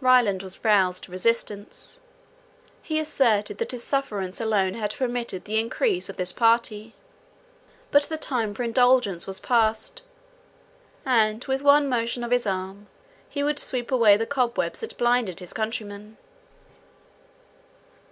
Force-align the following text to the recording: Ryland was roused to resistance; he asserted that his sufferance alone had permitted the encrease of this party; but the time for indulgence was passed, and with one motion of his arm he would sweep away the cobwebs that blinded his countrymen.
Ryland 0.00 0.42
was 0.42 0.64
roused 0.64 1.04
to 1.04 1.12
resistance; 1.12 2.00
he 2.82 2.98
asserted 2.98 3.58
that 3.58 3.70
his 3.70 3.84
sufferance 3.84 4.40
alone 4.40 4.74
had 4.74 4.96
permitted 4.96 5.44
the 5.44 5.60
encrease 5.60 6.08
of 6.08 6.16
this 6.16 6.32
party; 6.32 6.94
but 7.92 8.02
the 8.02 8.16
time 8.18 8.54
for 8.54 8.64
indulgence 8.64 9.28
was 9.28 9.38
passed, 9.38 10.02
and 11.06 11.44
with 11.44 11.62
one 11.62 11.88
motion 11.88 12.24
of 12.24 12.32
his 12.32 12.44
arm 12.44 12.88
he 13.30 13.44
would 13.44 13.60
sweep 13.60 13.92
away 13.92 14.16
the 14.16 14.26
cobwebs 14.26 14.80
that 14.80 14.98
blinded 14.98 15.38
his 15.38 15.52
countrymen. 15.52 16.16